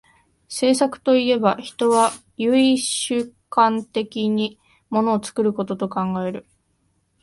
[0.49, 6.47] 製作といえば、人は唯主観的に物を作ることと考える。